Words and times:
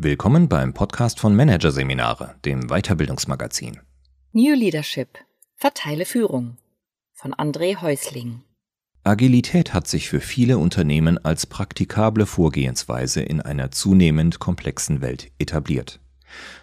Willkommen 0.00 0.48
beim 0.48 0.74
Podcast 0.74 1.18
von 1.18 1.34
Managerseminare, 1.34 2.36
dem 2.44 2.68
Weiterbildungsmagazin. 2.68 3.80
New 4.30 4.54
Leadership. 4.54 5.18
Verteile 5.56 6.04
Führung. 6.04 6.56
Von 7.14 7.34
André 7.34 7.80
Häusling. 7.80 8.42
Agilität 9.02 9.74
hat 9.74 9.88
sich 9.88 10.08
für 10.08 10.20
viele 10.20 10.58
Unternehmen 10.58 11.18
als 11.24 11.46
praktikable 11.46 12.26
Vorgehensweise 12.26 13.22
in 13.22 13.40
einer 13.40 13.72
zunehmend 13.72 14.38
komplexen 14.38 15.00
Welt 15.00 15.32
etabliert. 15.40 15.98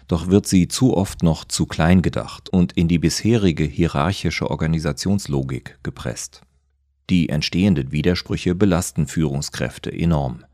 Doch 0.08 0.28
wird 0.28 0.46
sie 0.46 0.66
zu 0.66 0.96
oft 0.96 1.22
noch 1.22 1.44
zu 1.44 1.66
klein 1.66 2.00
gedacht 2.00 2.48
und 2.48 2.72
in 2.72 2.88
die 2.88 2.98
bisherige 2.98 3.64
hierarchische 3.64 4.50
Organisationslogik 4.50 5.78
gepresst. 5.82 6.40
Die 7.10 7.28
entstehenden 7.28 7.92
Widersprüche 7.92 8.54
belasten 8.54 9.06
Führungskräfte 9.06 9.92
enorm. 9.92 10.46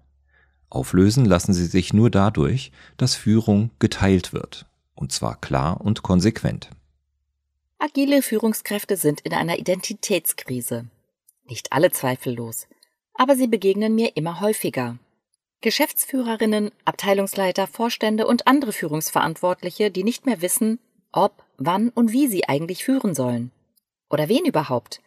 Auflösen 0.73 1.27
lassen 1.27 1.53
sie 1.53 1.67
sich 1.67 1.93
nur 1.93 2.09
dadurch, 2.09 2.73
dass 2.97 3.15
Führung 3.15 3.71
geteilt 3.79 4.33
wird, 4.33 4.65
und 4.95 5.13
zwar 5.13 5.39
klar 5.39 5.83
und 5.83 6.03
konsequent. 6.03 6.71
Agile 7.79 8.23
Führungskräfte 8.23 8.97
sind 8.97 9.21
in 9.21 9.35
einer 9.35 9.59
Identitätskrise. 9.59 10.87
Nicht 11.47 11.73
alle 11.73 11.91
zweifellos, 11.91 12.69
aber 13.13 13.37
sie 13.37 13.49
begegnen 13.49 13.95
mir 13.95 14.17
immer 14.17 14.41
häufiger. 14.41 14.97
Geschäftsführerinnen, 15.61 16.71
Abteilungsleiter, 16.87 17.67
Vorstände 17.67 18.27
und 18.27 18.47
andere 18.47 18.73
Führungsverantwortliche, 18.73 19.91
die 19.91 20.05
nicht 20.05 20.25
mehr 20.25 20.41
wissen, 20.41 20.79
ob, 21.13 21.45
wann 21.59 21.91
und 21.91 22.13
wie 22.13 22.29
sie 22.29 22.49
eigentlich 22.49 22.83
führen 22.83 23.15
sollen. 23.15 23.53
Oder 24.09 24.31
wen 24.31 24.47
überhaupt. 24.47 25.03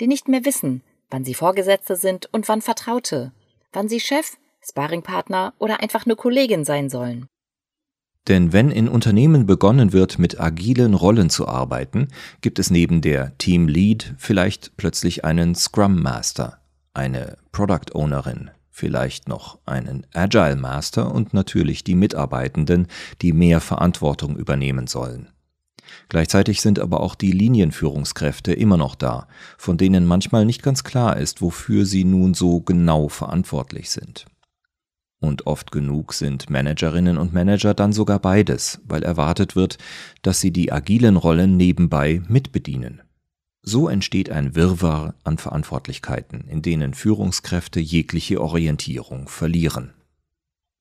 Die 0.00 0.08
nicht 0.08 0.26
mehr 0.26 0.44
wissen, 0.44 0.82
wann 1.08 1.24
sie 1.24 1.34
Vorgesetzte 1.34 1.94
sind 1.94 2.28
und 2.32 2.48
wann 2.48 2.62
Vertraute, 2.62 3.30
wann 3.72 3.88
sie 3.88 4.00
Chef, 4.00 4.36
Sparringpartner 4.68 5.54
oder 5.58 5.80
einfach 5.80 6.06
eine 6.06 6.16
Kollegin 6.16 6.64
sein 6.64 6.88
sollen. 6.88 7.26
Denn 8.28 8.54
wenn 8.54 8.70
in 8.70 8.88
Unternehmen 8.88 9.44
begonnen 9.44 9.92
wird, 9.92 10.18
mit 10.18 10.40
agilen 10.40 10.94
Rollen 10.94 11.28
zu 11.28 11.46
arbeiten, 11.46 12.08
gibt 12.40 12.58
es 12.58 12.70
neben 12.70 13.02
der 13.02 13.36
Team 13.36 13.68
Lead 13.68 14.14
vielleicht 14.16 14.76
plötzlich 14.78 15.24
einen 15.24 15.54
Scrum 15.54 16.00
Master, 16.02 16.58
eine 16.94 17.36
Product 17.52 17.94
Ownerin, 17.94 18.50
vielleicht 18.70 19.28
noch 19.28 19.58
einen 19.66 20.06
Agile 20.14 20.56
Master 20.56 21.14
und 21.14 21.34
natürlich 21.34 21.84
die 21.84 21.94
Mitarbeitenden, 21.94 22.88
die 23.20 23.34
mehr 23.34 23.60
Verantwortung 23.60 24.36
übernehmen 24.36 24.86
sollen. 24.86 25.28
Gleichzeitig 26.08 26.62
sind 26.62 26.78
aber 26.78 27.00
auch 27.00 27.14
die 27.14 27.32
Linienführungskräfte 27.32 28.54
immer 28.54 28.78
noch 28.78 28.94
da, 28.94 29.28
von 29.58 29.76
denen 29.76 30.06
manchmal 30.06 30.46
nicht 30.46 30.62
ganz 30.62 30.82
klar 30.82 31.18
ist, 31.18 31.42
wofür 31.42 31.84
sie 31.84 32.04
nun 32.04 32.32
so 32.32 32.60
genau 32.60 33.08
verantwortlich 33.08 33.90
sind. 33.90 34.24
Und 35.24 35.46
oft 35.46 35.72
genug 35.72 36.12
sind 36.12 36.50
Managerinnen 36.50 37.16
und 37.16 37.32
Manager 37.32 37.72
dann 37.72 37.94
sogar 37.94 38.18
beides, 38.18 38.82
weil 38.86 39.02
erwartet 39.02 39.56
wird, 39.56 39.78
dass 40.20 40.42
sie 40.42 40.50
die 40.50 40.70
agilen 40.70 41.16
Rollen 41.16 41.56
nebenbei 41.56 42.20
mitbedienen. 42.28 43.00
So 43.62 43.88
entsteht 43.88 44.28
ein 44.28 44.54
Wirrwarr 44.54 45.14
an 45.24 45.38
Verantwortlichkeiten, 45.38 46.46
in 46.46 46.60
denen 46.60 46.92
Führungskräfte 46.92 47.80
jegliche 47.80 48.38
Orientierung 48.38 49.26
verlieren. 49.28 49.94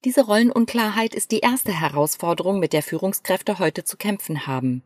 Diese 0.04 0.26
Rollenunklarheit 0.26 1.16
ist 1.16 1.32
die 1.32 1.40
erste 1.40 1.72
Herausforderung, 1.72 2.60
mit 2.60 2.74
der 2.74 2.84
Führungskräfte 2.84 3.60
heute 3.60 3.86
zu 3.86 3.96
kämpfen 3.96 4.46
haben. 4.46 4.84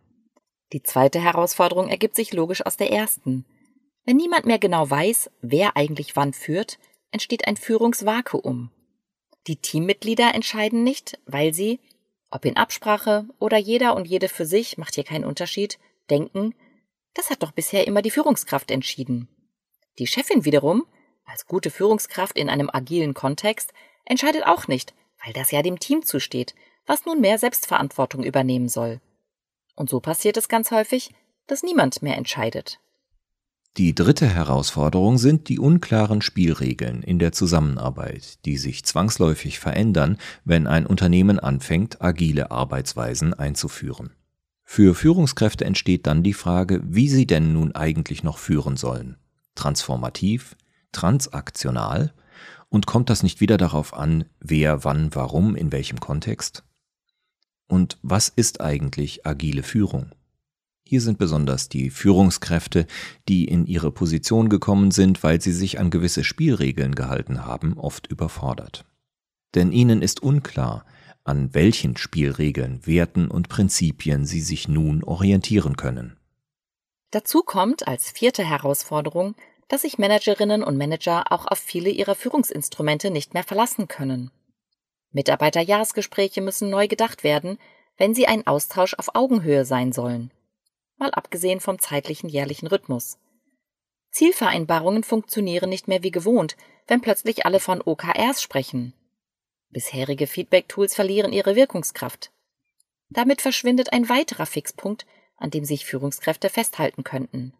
Die 0.72 0.84
zweite 0.84 1.20
Herausforderung 1.20 1.88
ergibt 1.88 2.16
sich 2.16 2.32
logisch 2.32 2.64
aus 2.64 2.78
der 2.78 2.92
ersten. 2.92 3.44
Wenn 4.06 4.18
niemand 4.18 4.46
mehr 4.46 4.60
genau 4.60 4.88
weiß, 4.88 5.32
wer 5.42 5.76
eigentlich 5.76 6.16
wann 6.16 6.34
führt, 6.34 6.78
entsteht 7.10 7.48
ein 7.48 7.58
Führungsvakuum. 7.58 8.70
Die 9.48 9.56
Teammitglieder 9.56 10.34
entscheiden 10.36 10.84
nicht, 10.84 11.20
weil 11.26 11.54
sie, 11.54 11.80
ob 12.30 12.44
in 12.44 12.58
Absprache 12.58 13.26
oder 13.40 13.58
jeder 13.58 13.96
und 13.96 14.06
jede 14.06 14.28
für 14.28 14.46
sich, 14.46 14.78
macht 14.78 14.96
hier 14.96 15.06
keinen 15.06 15.24
Unterschied, 15.24 15.80
denken, 16.10 16.54
das 17.14 17.30
hat 17.30 17.42
doch 17.44 17.52
bisher 17.52 17.88
immer 17.88 18.02
die 18.02 18.12
Führungskraft 18.12 18.70
entschieden. 18.70 19.30
Die 20.00 20.08
Chefin 20.08 20.46
wiederum, 20.46 20.86
als 21.26 21.48
gute 21.48 21.72
Führungskraft 21.72 22.38
in 22.38 22.50
einem 22.50 22.70
agilen 22.70 23.14
Kontext, 23.14 23.74
entscheidet 24.06 24.46
auch 24.46 24.68
nicht, 24.68 24.94
weil 25.24 25.34
das 25.34 25.52
ja 25.52 25.62
dem 25.62 25.80
Team 25.80 26.04
zusteht, 26.04 26.54
was 26.86 27.06
nun 27.06 27.22
mehr 27.22 27.38
Selbstverantwortung 27.38 28.24
übernehmen 28.24 28.70
soll. 28.70 29.02
Und 29.76 29.90
so 29.90 30.00
passiert 30.00 30.38
es 30.38 30.50
ganz 30.50 30.72
häufig, 30.72 31.12
dass 31.48 31.64
niemand 31.64 32.02
mehr 32.02 32.18
entscheidet. 32.18 32.80
Die 33.76 33.94
dritte 33.94 34.26
Herausforderung 34.26 35.18
sind 35.18 35.50
die 35.50 35.60
unklaren 35.60 36.22
Spielregeln 36.22 37.04
in 37.04 37.20
der 37.20 37.32
Zusammenarbeit, 37.32 38.44
die 38.46 38.58
sich 38.58 38.86
zwangsläufig 38.86 39.60
verändern, 39.60 40.18
wenn 40.46 40.66
ein 40.66 40.88
Unternehmen 40.88 41.40
anfängt, 41.40 42.02
agile 42.02 42.50
Arbeitsweisen 42.50 43.34
einzuführen. 43.34 44.12
Für 44.64 44.96
Führungskräfte 44.96 45.64
entsteht 45.64 46.08
dann 46.08 46.24
die 46.24 46.34
Frage, 46.34 46.82
wie 46.84 47.08
sie 47.08 47.26
denn 47.26 47.54
nun 47.54 47.74
eigentlich 47.74 48.24
noch 48.24 48.38
führen 48.38 48.76
sollen. 48.76 49.18
Transformativ, 49.56 50.58
transaktional? 50.92 52.14
Und 52.70 52.86
kommt 52.86 53.10
das 53.10 53.24
nicht 53.24 53.40
wieder 53.40 53.58
darauf 53.58 53.94
an, 53.94 54.26
wer, 54.40 54.84
wann, 54.84 55.16
warum, 55.16 55.56
in 55.56 55.72
welchem 55.72 56.02
Kontext? 56.02 56.66
Und 57.68 57.98
was 58.02 58.28
ist 58.28 58.60
eigentlich 58.60 59.26
agile 59.26 59.64
Führung? 59.64 60.12
Hier 60.90 61.02
sind 61.02 61.18
besonders 61.18 61.68
die 61.68 61.90
Führungskräfte, 61.90 62.88
die 63.28 63.44
in 63.44 63.66
ihre 63.66 63.92
Position 63.92 64.48
gekommen 64.48 64.92
sind, 64.92 65.22
weil 65.22 65.42
sie 65.42 65.52
sich 65.52 65.82
an 65.82 65.90
gewisse 65.90 66.24
Spielregeln 66.24 66.96
gehalten 66.96 67.46
haben, 67.46 67.78
oft 67.78 68.08
überfordert. 68.08 68.86
Denn 69.54 69.74
ihnen 69.74 70.02
ist 70.02 70.24
unklar, 70.24 70.86
an 71.26 71.54
welchen 71.54 71.98
Spielregeln, 71.98 72.88
Werten 72.88 73.28
und 73.28 73.50
Prinzipien 73.50 74.26
sie 74.26 74.40
sich 74.40 74.70
nun 74.70 75.04
orientieren 75.04 75.76
können. 75.76 76.16
Dazu 77.12 77.42
kommt 77.42 77.86
als 77.86 78.10
vierte 78.10 78.46
Herausforderung, 78.46 79.36
dass 79.68 79.82
sich 79.82 79.98
Managerinnen 79.98 80.64
und 80.64 80.78
Manager 80.78 81.34
auch 81.34 81.48
auf 81.48 81.60
viele 81.60 81.90
ihrer 81.90 82.16
Führungsinstrumente 82.16 83.12
nicht 83.12 83.34
mehr 83.34 83.44
verlassen 83.44 83.90
können. 83.90 84.32
Mitarbeiterjahresgespräche 85.12 86.40
müssen 86.40 86.70
neu 86.70 86.88
gedacht 86.88 87.26
werden, 87.26 87.58
wenn 87.98 88.16
sie 88.16 88.26
ein 88.26 88.48
Austausch 88.48 88.94
auf 88.94 89.16
Augenhöhe 89.16 89.66
sein 89.66 89.92
sollen 89.92 90.32
mal 90.98 91.12
abgesehen 91.12 91.60
vom 91.60 91.80
zeitlichen 91.80 92.30
jährlichen 92.30 92.68
Rhythmus. 92.68 93.18
Zielvereinbarungen 94.12 95.04
funktionieren 95.04 95.70
nicht 95.70 95.88
mehr 95.88 96.04
wie 96.04 96.12
gewohnt, 96.12 96.56
wenn 96.88 97.02
plötzlich 97.02 97.46
alle 97.46 97.60
von 97.60 97.82
OKRs 97.82 98.42
sprechen. 98.42 98.94
Bisherige 99.70 100.28
Feedback-Tools 100.28 100.96
verlieren 100.96 101.34
ihre 101.34 101.56
Wirkungskraft. 101.56 102.32
Damit 103.10 103.42
verschwindet 103.42 103.94
ein 103.94 104.10
weiterer 104.10 104.46
Fixpunkt, 104.46 105.06
an 105.36 105.52
dem 105.52 105.66
sich 105.66 105.86
Führungskräfte 105.86 106.50
festhalten 106.50 107.04
könnten. 107.04 107.54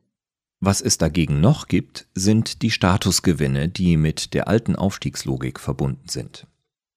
Was 0.60 0.82
es 0.82 0.98
dagegen 0.98 1.40
noch 1.40 1.68
gibt, 1.68 2.08
sind 2.16 2.64
die 2.64 2.72
Statusgewinne, 2.72 3.70
die 3.70 3.96
mit 3.96 4.34
der 4.34 4.48
alten 4.48 4.76
Aufstiegslogik 4.76 5.60
verbunden 5.60 6.10
sind. 6.10 6.48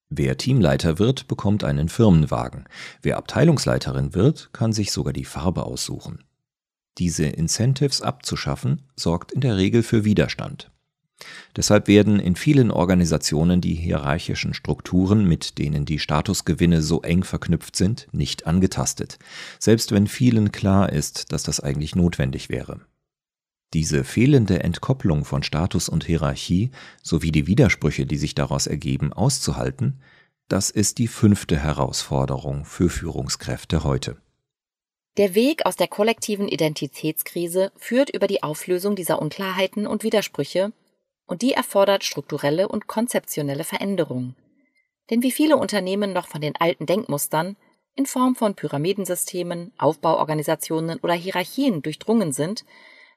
Wer 0.09 0.37
Teamleiter 0.37 0.97
wird, 0.97 1.27
bekommt 1.27 1.63
einen 1.63 1.87
Firmenwagen. 1.87 2.67
Wer 3.01 3.17
Abteilungsleiterin 3.17 4.15
wird, 4.15 4.51
kann 4.51 4.73
sich 4.73 4.91
sogar 4.91 5.13
die 5.13 5.25
Farbe 5.25 5.63
aussuchen. 5.63 6.23
Diese 6.97 7.25
Incentives 7.25 8.01
abzuschaffen, 8.01 8.83
sorgt 8.95 9.31
in 9.31 9.41
der 9.41 9.57
Regel 9.57 9.83
für 9.83 10.03
Widerstand. 10.03 10.71
Deshalb 11.55 11.87
werden 11.87 12.19
in 12.19 12.35
vielen 12.35 12.71
Organisationen 12.71 13.61
die 13.61 13.75
hierarchischen 13.75 14.53
Strukturen, 14.53 15.27
mit 15.27 15.57
denen 15.57 15.85
die 15.85 15.99
Statusgewinne 15.99 16.81
so 16.81 17.01
eng 17.01 17.23
verknüpft 17.23 17.75
sind, 17.75 18.07
nicht 18.11 18.47
angetastet, 18.47 19.19
selbst 19.59 19.91
wenn 19.91 20.07
vielen 20.07 20.51
klar 20.51 20.91
ist, 20.91 21.31
dass 21.31 21.43
das 21.43 21.59
eigentlich 21.59 21.95
notwendig 21.95 22.49
wäre. 22.49 22.81
Diese 23.73 24.03
fehlende 24.03 24.61
Entkopplung 24.63 25.23
von 25.23 25.43
Status 25.43 25.87
und 25.87 26.03
Hierarchie 26.03 26.71
sowie 27.03 27.31
die 27.31 27.47
Widersprüche, 27.47 28.05
die 28.05 28.17
sich 28.17 28.35
daraus 28.35 28.67
ergeben, 28.67 29.13
auszuhalten, 29.13 29.99
das 30.49 30.69
ist 30.69 30.97
die 30.97 31.07
fünfte 31.07 31.57
Herausforderung 31.57 32.65
für 32.65 32.89
Führungskräfte 32.89 33.85
heute. 33.85 34.17
Der 35.17 35.35
Weg 35.35 35.65
aus 35.65 35.75
der 35.75 35.87
kollektiven 35.87 36.47
Identitätskrise 36.47 37.71
führt 37.75 38.09
über 38.09 38.27
die 38.27 38.43
Auflösung 38.43 38.95
dieser 38.95 39.21
Unklarheiten 39.21 39.85
und 39.85 40.03
Widersprüche, 40.03 40.71
und 41.25 41.41
die 41.41 41.53
erfordert 41.53 42.03
strukturelle 42.03 42.67
und 42.67 42.87
konzeptionelle 42.87 43.63
Veränderung. 43.63 44.35
Denn 45.09 45.23
wie 45.23 45.31
viele 45.31 45.57
Unternehmen 45.57 46.13
noch 46.13 46.27
von 46.27 46.41
den 46.41 46.55
alten 46.57 46.85
Denkmustern 46.85 47.55
in 47.95 48.05
Form 48.05 48.35
von 48.35 48.55
Pyramidensystemen, 48.55 49.73
Aufbauorganisationen 49.77 50.99
oder 50.99 51.13
Hierarchien 51.13 51.81
durchdrungen 51.81 52.31
sind, 52.31 52.65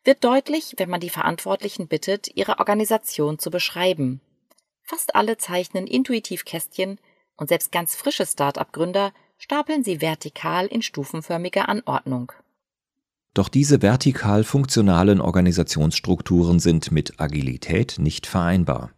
wird 0.05 0.23
deutlich, 0.23 0.75
wenn 0.77 0.91
man 0.91 1.01
die 1.01 1.11
Verantwortlichen 1.11 1.89
bittet, 1.89 2.29
ihre 2.35 2.59
Organisation 2.59 3.39
zu 3.39 3.51
beschreiben. 3.51 4.21
Fast 4.83 5.15
alle 5.15 5.39
zeichnen 5.39 5.87
intuitiv 5.87 6.45
Kästchen 6.45 7.01
und 7.37 7.49
selbst 7.49 7.73
ganz 7.73 7.95
frische 7.95 8.27
Start-up-Gründer 8.27 9.13
stapeln 9.39 9.85
sie 9.85 10.01
vertikal 10.01 10.67
in 10.67 10.83
stufenförmiger 10.83 11.69
Anordnung. 11.69 12.33
Doch 13.35 13.49
diese 13.49 13.83
vertikal 13.83 14.45
funktionalen 14.45 15.21
Organisationsstrukturen 15.21 16.61
sind 16.61 16.93
mit 16.93 17.21
Agilität 17.21 17.97
nicht 17.99 18.29
vereinbar. 18.29 18.91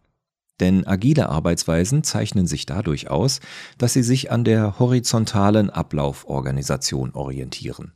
Denn 0.60 0.86
agile 0.86 1.28
Arbeitsweisen 1.30 2.02
zeichnen 2.02 2.46
sich 2.46 2.66
dadurch 2.66 3.10
aus, 3.10 3.40
dass 3.78 3.94
sie 3.94 4.02
sich 4.02 4.30
an 4.30 4.44
der 4.44 4.78
horizontalen 4.78 5.70
Ablauforganisation 5.70 7.12
orientieren. 7.12 7.92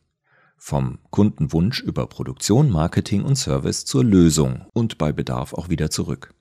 Vom 0.56 0.98
Kundenwunsch 1.10 1.80
über 1.80 2.06
Produktion, 2.06 2.70
Marketing 2.70 3.22
und 3.22 3.36
Service 3.36 3.86
zur 3.86 4.04
Lösung 4.04 4.66
und 4.74 4.98
bei 4.98 5.12
Bedarf 5.12 5.54
auch 5.54 5.70
wieder 5.70 5.90
zurück. 5.90 6.34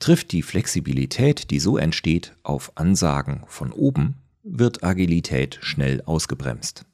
Trifft 0.00 0.32
die 0.32 0.42
Flexibilität, 0.42 1.50
die 1.52 1.60
so 1.60 1.76
entsteht, 1.76 2.34
auf 2.42 2.72
Ansagen 2.74 3.44
von 3.46 3.70
oben, 3.70 4.21
wird 4.42 4.82
Agilität 4.82 5.58
schnell 5.62 6.02
ausgebremst. 6.04 6.84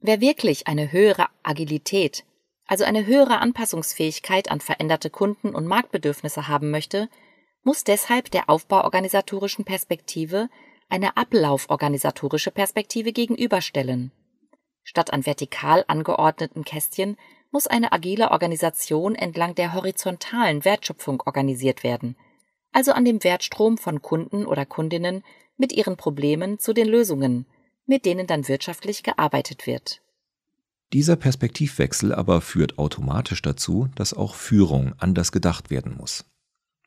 Wer 0.00 0.20
wirklich 0.20 0.66
eine 0.66 0.90
höhere 0.90 1.26
Agilität, 1.42 2.24
also 2.66 2.84
eine 2.84 3.06
höhere 3.06 3.38
Anpassungsfähigkeit 3.38 4.50
an 4.50 4.60
veränderte 4.60 5.10
Kunden- 5.10 5.54
und 5.54 5.66
Marktbedürfnisse 5.66 6.48
haben 6.48 6.70
möchte, 6.70 7.08
muss 7.62 7.84
deshalb 7.84 8.30
der 8.30 8.50
aufbauorganisatorischen 8.50 9.64
Perspektive 9.64 10.48
eine 10.88 11.16
ablauforganisatorische 11.16 12.50
Perspektive 12.50 13.12
gegenüberstellen. 13.12 14.10
Statt 14.82 15.12
an 15.12 15.24
vertikal 15.24 15.84
angeordneten 15.86 16.64
Kästchen 16.64 17.16
muss 17.52 17.68
eine 17.68 17.92
agile 17.92 18.32
Organisation 18.32 19.14
entlang 19.14 19.54
der 19.54 19.74
horizontalen 19.74 20.64
Wertschöpfung 20.64 21.22
organisiert 21.24 21.84
werden, 21.84 22.16
also 22.72 22.92
an 22.92 23.04
dem 23.04 23.22
Wertstrom 23.22 23.78
von 23.78 24.02
Kunden 24.02 24.46
oder 24.46 24.66
Kundinnen 24.66 25.22
mit 25.62 25.72
ihren 25.72 25.96
Problemen 25.96 26.58
zu 26.58 26.72
den 26.72 26.88
Lösungen, 26.88 27.46
mit 27.86 28.04
denen 28.04 28.26
dann 28.26 28.48
wirtschaftlich 28.48 29.04
gearbeitet 29.04 29.68
wird. 29.68 30.02
Dieser 30.92 31.14
Perspektivwechsel 31.14 32.12
aber 32.12 32.40
führt 32.40 32.78
automatisch 32.78 33.42
dazu, 33.42 33.88
dass 33.94 34.12
auch 34.12 34.34
Führung 34.34 34.92
anders 34.98 35.30
gedacht 35.30 35.70
werden 35.70 35.96
muss. 35.96 36.24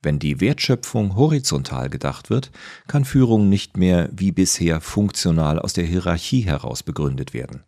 Wenn 0.03 0.19
die 0.19 0.41
Wertschöpfung 0.41 1.15
horizontal 1.15 1.89
gedacht 1.89 2.29
wird, 2.29 2.51
kann 2.87 3.05
Führung 3.05 3.47
nicht 3.47 3.77
mehr 3.77 4.09
wie 4.11 4.33
bisher 4.33 4.81
funktional 4.81 5.57
aus 5.57 5.71
der 5.71 5.85
Hierarchie 5.85 6.41
heraus 6.41 6.83
begründet 6.83 7.33
werden. 7.33 7.63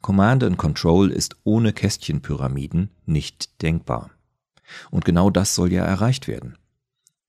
Command 0.00 0.42
and 0.42 0.56
Control 0.56 1.10
ist 1.10 1.36
ohne 1.44 1.74
Kästchenpyramiden 1.74 2.88
nicht 3.04 3.60
denkbar. 3.60 4.10
Und 4.90 5.04
genau 5.04 5.28
das 5.28 5.54
soll 5.54 5.70
ja 5.70 5.84
erreicht 5.84 6.28
werden. 6.28 6.56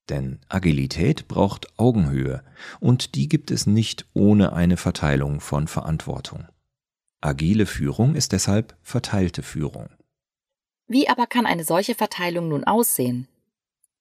Denn 0.09 0.39
Agilität 0.50 1.27
braucht 1.27 1.68
Augenhöhe 1.77 2.44
und 2.80 3.15
die 3.15 3.30
gibt 3.30 3.51
es 3.51 3.68
nicht 3.68 4.06
ohne 4.13 4.53
eine 4.53 4.77
Verteilung 4.77 5.39
von 5.39 5.68
Verantwortung. 5.68 6.48
Agile 7.21 7.65
Führung 7.65 8.15
ist 8.15 8.31
deshalb 8.31 8.75
verteilte 8.81 9.44
Führung. 9.44 9.89
Wie 10.88 11.07
aber 11.07 11.27
kann 11.27 11.45
eine 11.45 11.63
solche 11.63 11.95
Verteilung 11.95 12.50
nun 12.50 12.63
aussehen? 12.63 13.27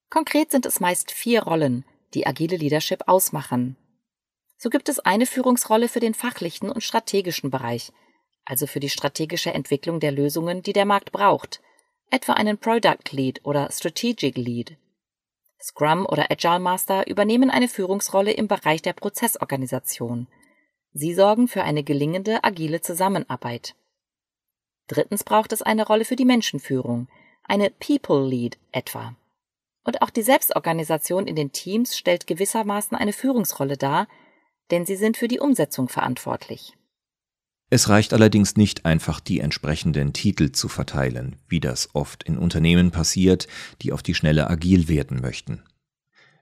Konkret 0.09 0.51
sind 0.51 0.65
es 0.65 0.79
meist 0.79 1.11
vier 1.11 1.43
Rollen, 1.43 1.85
die 2.13 2.27
agile 2.27 2.57
Leadership 2.57 3.03
ausmachen. 3.07 3.77
So 4.57 4.69
gibt 4.69 4.89
es 4.89 4.99
eine 4.99 5.25
Führungsrolle 5.25 5.87
für 5.87 5.99
den 5.99 6.13
fachlichen 6.13 6.69
und 6.69 6.83
strategischen 6.83 7.49
Bereich, 7.49 7.93
also 8.43 8.67
für 8.67 8.79
die 8.79 8.89
strategische 8.89 9.53
Entwicklung 9.53 9.99
der 9.99 10.11
Lösungen, 10.11 10.63
die 10.63 10.73
der 10.73 10.85
Markt 10.85 11.11
braucht, 11.11 11.61
etwa 12.09 12.33
einen 12.33 12.57
Product 12.57 13.11
Lead 13.11 13.39
oder 13.45 13.71
Strategic 13.71 14.37
Lead. 14.37 14.77
Scrum 15.61 16.05
oder 16.05 16.31
Agile 16.31 16.59
Master 16.59 17.07
übernehmen 17.07 17.49
eine 17.49 17.67
Führungsrolle 17.67 18.31
im 18.31 18.47
Bereich 18.47 18.81
der 18.81 18.93
Prozessorganisation. 18.93 20.27
Sie 20.93 21.13
sorgen 21.13 21.47
für 21.47 21.63
eine 21.63 21.83
gelingende 21.83 22.43
agile 22.43 22.81
Zusammenarbeit. 22.81 23.75
Drittens 24.87 25.23
braucht 25.23 25.53
es 25.53 25.61
eine 25.61 25.85
Rolle 25.85 26.03
für 26.03 26.15
die 26.15 26.25
Menschenführung, 26.25 27.07
eine 27.43 27.69
People 27.69 28.27
Lead 28.27 28.57
etwa. 28.71 29.15
Und 29.83 30.01
auch 30.01 30.09
die 30.09 30.21
Selbstorganisation 30.21 31.27
in 31.27 31.35
den 31.35 31.51
Teams 31.51 31.97
stellt 31.97 32.27
gewissermaßen 32.27 32.97
eine 32.97 33.13
Führungsrolle 33.13 33.77
dar, 33.77 34.07
denn 34.69 34.85
sie 34.85 34.95
sind 34.95 35.17
für 35.17 35.27
die 35.27 35.39
Umsetzung 35.39 35.87
verantwortlich. 35.87 36.73
Es 37.73 37.87
reicht 37.87 38.13
allerdings 38.13 38.57
nicht 38.57 38.85
einfach, 38.85 39.21
die 39.21 39.39
entsprechenden 39.39 40.11
Titel 40.11 40.51
zu 40.51 40.67
verteilen, 40.67 41.37
wie 41.47 41.61
das 41.61 41.89
oft 41.93 42.21
in 42.23 42.37
Unternehmen 42.37 42.91
passiert, 42.91 43.47
die 43.81 43.93
auf 43.93 44.03
die 44.03 44.13
Schnelle 44.13 44.49
agil 44.49 44.89
werden 44.89 45.21
möchten. 45.21 45.63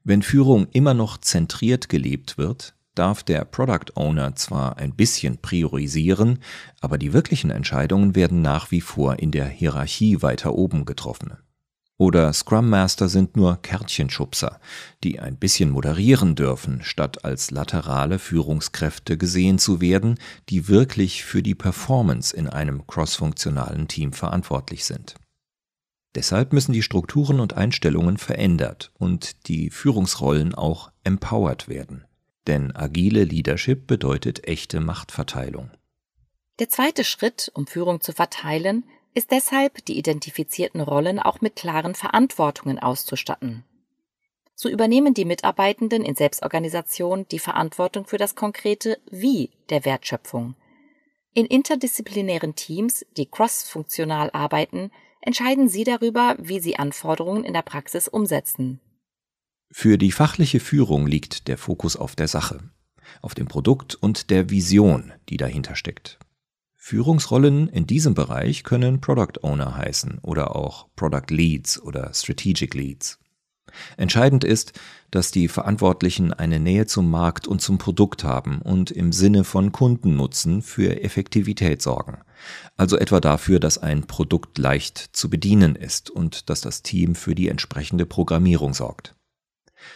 Wenn 0.04 0.24
Führung 0.24 0.68
immer 0.72 0.96
noch 0.96 1.20
zentriert 1.20 1.88
gelebt 1.88 2.40
wird, 2.40 2.74
darf 2.96 3.22
der 3.22 3.46
Product 3.46 3.96
Owner 3.96 4.36
zwar 4.36 4.78
ein 4.78 4.96
bisschen 4.96 5.38
priorisieren, 5.38 6.40
aber 6.82 6.98
die 6.98 7.14
wirklichen 7.14 7.52
Entscheidungen 7.52 8.16
werden 8.16 8.42
nach 8.42 8.72
wie 8.72 8.82
vor 8.82 9.20
in 9.20 9.30
der 9.30 9.46
Hierarchie 9.46 10.24
weiter 10.24 10.56
oben 10.56 10.86
getroffen. 10.86 11.38
Oder 12.00 12.32
Scrum 12.32 12.70
Master 12.70 13.10
sind 13.10 13.36
nur 13.36 13.62
Kärtchenschubser, 13.62 14.62
die 15.04 15.20
ein 15.20 15.36
bisschen 15.36 15.70
moderieren 15.70 16.34
dürfen, 16.34 16.82
statt 16.82 17.26
als 17.26 17.52
laterale 17.52 18.20
Führungskräfte 18.20 19.18
gesehen 19.18 19.60
zu 19.60 19.82
werden, 19.82 20.18
die 20.48 20.70
wirklich 20.70 21.26
für 21.26 21.44
die 21.44 21.56
Performance 21.56 22.34
in 22.34 22.48
einem 22.48 22.88
crossfunktionalen 22.88 23.90
Team 23.90 24.14
verantwortlich 24.14 24.86
sind. 24.86 25.16
Deshalb 26.16 26.54
müssen 26.54 26.72
die 26.72 26.84
Strukturen 26.84 27.42
und 27.42 27.56
Einstellungen 27.56 28.18
verändert 28.18 28.94
und 28.98 29.50
die 29.50 29.70
Führungsrollen 29.70 30.56
auch 30.56 30.92
empowered 31.04 31.68
werden. 31.68 32.06
Denn 32.48 32.74
agile 32.74 33.26
Leadership 33.26 33.88
bedeutet 33.88 34.48
echte 34.48 34.80
Machtverteilung. 34.80 35.70
Der 36.60 36.70
zweite 36.70 37.04
Schritt, 37.04 37.52
um 37.54 37.68
Führung 37.68 38.00
zu 38.00 38.14
verteilen, 38.14 38.86
ist 39.14 39.32
deshalb, 39.32 39.84
die 39.86 39.98
identifizierten 39.98 40.82
Rollen 40.82 41.20
auch 41.20 41.42
mit 41.42 41.56
klaren 41.56 41.96
Verantwortungen 41.96 42.80
auszustatten. 42.80 43.64
So 44.56 44.70
übernehmen 44.70 45.14
die 45.14 45.26
Mitarbeitenden 45.26 46.04
in 46.04 46.16
Selbstorganisation 46.16 47.26
die 47.32 47.40
Verantwortung 47.40 48.06
für 48.06 48.18
das 48.18 48.36
konkrete 48.36 49.00
Wie 49.10 49.52
der 49.70 49.86
Wertschöpfung. 49.86 50.56
In 51.34 51.46
interdisziplinären 51.46 52.56
Teams, 52.56 53.06
die 53.16 53.26
crossfunktional 53.26 54.30
arbeiten, 54.32 54.92
entscheiden 55.22 55.70
sie 55.70 55.84
darüber, 55.84 56.36
wie 56.40 56.60
sie 56.60 56.78
Anforderungen 56.78 57.46
in 57.46 57.54
der 57.54 57.62
Praxis 57.62 58.08
umsetzen. 58.08 58.80
Für 59.72 59.98
die 59.98 60.12
fachliche 60.12 60.60
Führung 60.60 61.08
liegt 61.08 61.48
der 61.48 61.58
Fokus 61.58 61.96
auf 61.96 62.16
der 62.16 62.28
Sache, 62.28 62.72
auf 63.22 63.36
dem 63.36 63.48
Produkt 63.48 63.96
und 63.96 64.30
der 64.30 64.50
Vision, 64.50 65.14
die 65.30 65.38
dahinter 65.38 65.76
steckt. 65.76 66.20
Führungsrollen 66.82 67.68
in 67.68 67.86
diesem 67.88 68.14
Bereich 68.14 68.64
können 68.64 69.02
Product 69.02 69.44
Owner 69.44 69.76
heißen 69.76 70.20
oder 70.22 70.56
auch 70.56 70.88
Product 70.96 71.30
Leads 71.30 71.80
oder 71.80 72.12
Strategic 72.14 72.74
Leads. 72.74 73.20
Entscheidend 73.98 74.46
ist, 74.46 74.72
dass 75.12 75.30
die 75.30 75.50
Verantwortlichen 75.50 76.34
eine 76.34 76.58
Nähe 76.58 76.88
zum 76.88 77.12
Markt 77.12 77.48
und 77.48 77.62
zum 77.62 77.78
Produkt 77.78 78.24
haben 78.24 78.62
und 78.62 78.92
im 78.92 79.12
Sinne 79.12 79.44
von 79.44 79.74
Kundennutzen 79.74 80.62
für 80.62 81.04
Effektivität 81.04 81.82
sorgen. 81.82 82.20
Also 82.78 82.98
etwa 82.98 83.20
dafür, 83.20 83.60
dass 83.60 83.78
ein 83.78 84.08
Produkt 84.08 84.58
leicht 84.58 84.98
zu 84.98 85.30
bedienen 85.30 85.76
ist 85.76 86.10
und 86.10 86.50
dass 86.50 86.62
das 86.62 86.82
Team 86.82 87.14
für 87.14 87.36
die 87.36 87.50
entsprechende 87.50 88.06
Programmierung 88.06 88.74
sorgt. 88.74 89.16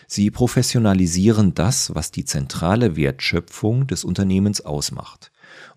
Sie 0.06 0.30
professionalisieren 0.30 1.56
das, 1.56 1.96
was 1.96 2.12
die 2.12 2.25
zentrale 2.25 2.98
Wertschöpfung 2.98 3.88
des 3.88 4.04
Unternehmens 4.04 4.62
ausmacht 4.62 5.32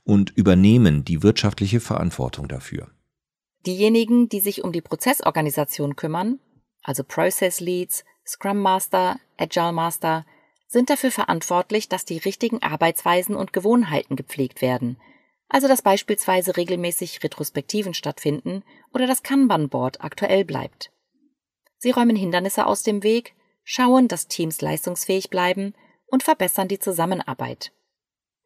und 0.05 0.31
übernehmen 0.37 1.05
die 1.05 1.23
wirtschaftliche 1.23 1.81
Verantwortung 1.81 2.49
dafür. 2.49 2.91
Diejenigen, 3.67 4.29
die 4.29 4.41
sich 4.41 4.63
um 4.63 4.73
die 4.73 4.81
Prozessorganisation 4.81 5.97
kümmern, 5.97 6.39
also 6.83 7.03
Process 7.03 7.61
Leads, 7.61 8.05
Scrum 8.25 8.61
Master, 8.61 9.19
Agile 9.37 9.73
Master, 9.73 10.25
sind 10.69 10.91
dafür 10.91 11.11
verantwortlich, 11.11 11.89
dass 11.89 12.05
die 12.05 12.19
richtigen 12.19 12.63
Arbeitsweisen 12.63 13.35
und 13.35 13.53
Gewohnheiten 13.53 14.17
gepflegt 14.17 14.63
werden, 14.63 14.97
also 15.49 15.69
dass 15.69 15.83
beispielsweise 15.83 16.57
regelmäßig 16.57 17.23
Retrospektiven 17.23 17.95
stattfinden 17.95 18.63
oder 18.93 19.07
das 19.07 19.23
Kanban-Board 19.23 20.01
aktuell 20.01 20.45
bleibt. 20.45 20.91
Sie 21.79 21.91
räumen 21.91 22.17
Hindernisse 22.17 22.67
aus 22.67 22.83
dem 22.83 23.03
Weg, 23.03 23.35
schauen, 23.63 24.09
dass 24.09 24.29
Teams 24.29 24.61
leistungsfähig 24.61 25.31
bleiben 25.31 25.75
und 26.07 26.23
verbessern 26.23 26.69
die 26.69 26.79
Zusammenarbeit. 26.79 27.73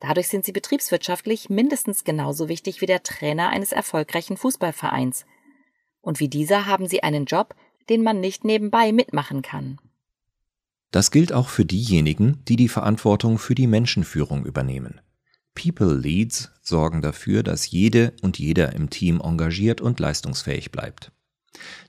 Dadurch 0.00 0.28
sind 0.28 0.45
sie 0.47 0.52
betriebswirtschaftlich 0.52 1.50
mindestens 1.50 2.04
genauso 2.04 2.49
wichtig 2.49 2.80
wie 2.80 2.87
der 2.87 3.02
Trainer 3.02 3.50
eines 3.50 3.73
erfolgreichen 3.73 4.37
Fußballvereins. 4.37 5.26
Und 6.00 6.21
wie 6.21 6.28
dieser 6.28 6.66
haben 6.66 6.88
sie 6.88 7.02
einen 7.02 7.26
Job, 7.26 7.54
den 7.90 8.02
man 8.02 8.21
nicht 8.21 8.45
nebenbei 8.45 8.92
mitmachen 8.92 9.42
kann. 9.42 9.78
Das 10.90 11.11
gilt 11.11 11.33
auch 11.33 11.49
für 11.49 11.64
diejenigen, 11.64 12.42
die 12.49 12.57
die 12.57 12.69
Verantwortung 12.69 13.38
für 13.38 13.54
die 13.54 13.66
Menschenführung 13.66 14.45
übernehmen. 14.45 15.00
People 15.54 15.95
Leads 15.95 16.50
sorgen 16.62 17.02
dafür, 17.02 17.42
dass 17.42 17.71
jede 17.71 18.14
und 18.23 18.38
jeder 18.38 18.73
im 18.73 18.88
Team 18.88 19.21
engagiert 19.21 19.80
und 19.80 20.00
leistungsfähig 20.00 20.73
bleibt. 20.73 21.12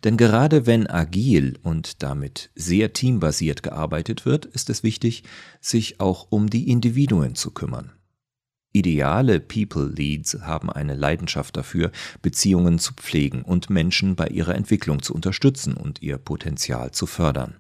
Denn 0.04 0.18
gerade 0.18 0.66
wenn 0.66 0.90
agil 0.90 1.58
und 1.64 2.04
damit 2.04 2.52
sehr 2.56 2.94
teambasiert 2.94 3.64
gearbeitet 3.64 4.26
wird, 4.26 4.46
ist 4.46 4.70
es 4.70 4.84
wichtig, 4.84 5.24
sich 5.62 6.00
auch 6.00 6.28
um 6.30 6.50
die 6.50 6.70
Individuen 6.70 7.36
zu 7.36 7.52
kümmern. 7.52 7.94
Ideale 8.74 9.42
People 9.42 9.88
Leads 9.88 10.38
haben 10.42 10.70
eine 10.70 10.96
Leidenschaft 10.96 11.58
dafür, 11.58 11.92
Beziehungen 12.22 12.80
zu 12.80 12.94
pflegen 12.94 13.42
und 13.44 13.70
Menschen 13.70 14.16
bei 14.16 14.28
ihrer 14.28 14.56
Entwicklung 14.56 15.02
zu 15.02 15.14
unterstützen 15.14 15.76
und 15.76 16.02
ihr 16.02 16.18
Potenzial 16.18 16.92
zu 16.92 17.06
fördern. 17.06 17.60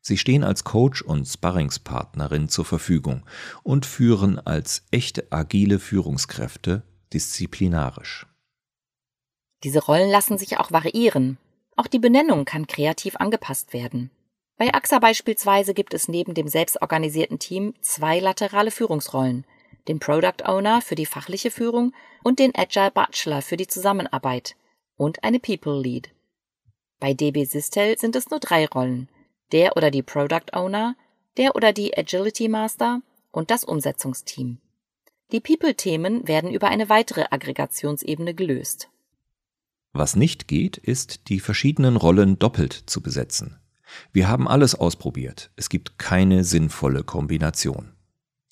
Sie 0.00 0.16
stehen 0.16 0.42
als 0.42 0.64
Coach 0.64 1.02
und 1.02 1.26
Sparringspartnerin 1.26 2.48
zur 2.48 2.64
Verfügung 2.64 3.22
und 3.62 3.86
führen 3.86 4.38
als 4.38 4.86
echte 4.90 5.30
agile 5.30 5.78
Führungskräfte 5.78 6.82
disziplinarisch. 7.12 8.26
Diese 9.62 9.80
Rollen 9.80 10.10
lassen 10.10 10.38
sich 10.38 10.58
auch 10.58 10.72
variieren. 10.72 11.38
Auch 11.76 11.86
die 11.86 11.98
Benennung 11.98 12.44
kann 12.44 12.66
kreativ 12.66 13.16
angepasst 13.16 13.72
werden. 13.72 14.10
Bei 14.56 14.74
AXA 14.74 14.98
beispielsweise 14.98 15.74
gibt 15.74 15.94
es 15.94 16.08
neben 16.08 16.34
dem 16.34 16.48
selbstorganisierten 16.48 17.38
Team 17.38 17.74
zwei 17.80 18.20
laterale 18.20 18.70
Führungsrollen, 18.70 19.44
den 19.90 19.98
Product 19.98 20.44
Owner 20.46 20.80
für 20.80 20.94
die 20.94 21.04
fachliche 21.04 21.50
Führung 21.50 21.92
und 22.22 22.38
den 22.38 22.52
Agile 22.54 22.92
Bachelor 22.92 23.42
für 23.42 23.56
die 23.56 23.66
Zusammenarbeit 23.66 24.54
und 24.96 25.24
eine 25.24 25.40
People 25.40 25.80
Lead. 25.80 26.10
Bei 27.00 27.12
DB 27.12 27.44
Sistel 27.44 27.98
sind 27.98 28.14
es 28.14 28.30
nur 28.30 28.38
drei 28.38 28.66
Rollen, 28.66 29.08
der 29.50 29.76
oder 29.76 29.90
die 29.90 30.04
Product 30.04 30.52
Owner, 30.52 30.94
der 31.36 31.56
oder 31.56 31.72
die 31.72 31.96
Agility 31.98 32.46
Master 32.46 33.02
und 33.32 33.50
das 33.50 33.64
Umsetzungsteam. 33.64 34.58
Die 35.32 35.40
People-Themen 35.40 36.28
werden 36.28 36.52
über 36.52 36.68
eine 36.68 36.88
weitere 36.88 37.24
Aggregationsebene 37.28 38.34
gelöst. 38.34 38.90
Was 39.92 40.14
nicht 40.14 40.46
geht, 40.46 40.76
ist, 40.76 41.28
die 41.28 41.40
verschiedenen 41.40 41.96
Rollen 41.96 42.38
doppelt 42.38 42.84
zu 42.86 43.00
besetzen. 43.00 43.58
Wir 44.12 44.28
haben 44.28 44.46
alles 44.46 44.76
ausprobiert. 44.76 45.50
Es 45.56 45.68
gibt 45.68 45.98
keine 45.98 46.44
sinnvolle 46.44 47.02
Kombination. 47.02 47.92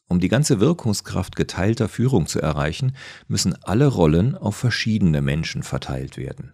Um 0.08 0.20
die 0.20 0.28
ganze 0.28 0.58
Wirkungskraft 0.58 1.36
geteilter 1.36 1.88
Führung 1.88 2.26
zu 2.26 2.40
erreichen, 2.40 2.96
müssen 3.28 3.54
alle 3.62 3.86
Rollen 3.86 4.36
auf 4.36 4.56
verschiedene 4.56 5.20
Menschen 5.20 5.62
verteilt 5.62 6.16
werden. 6.16 6.52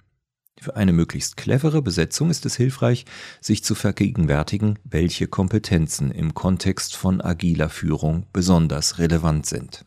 Für 0.60 0.76
eine 0.76 0.92
möglichst 0.92 1.36
clevere 1.36 1.82
Besetzung 1.82 2.30
ist 2.30 2.46
es 2.46 2.56
hilfreich, 2.56 3.04
sich 3.40 3.62
zu 3.62 3.74
vergegenwärtigen, 3.74 4.78
welche 4.84 5.26
Kompetenzen 5.26 6.10
im 6.10 6.34
Kontext 6.34 6.96
von 6.96 7.20
agiler 7.20 7.68
Führung 7.68 8.26
besonders 8.32 8.98
relevant 8.98 9.46
sind. 9.46 9.84